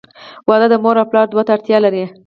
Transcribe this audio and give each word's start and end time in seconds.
•واده 0.47 0.67
د 0.71 0.75
مور 0.83 0.95
او 1.01 1.05
پلار 1.11 1.27
دعا 1.31 1.43
ته 1.47 1.51
اړتیا 1.55 1.77
لري. 1.85 2.03